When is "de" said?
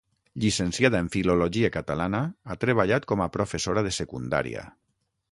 3.89-3.93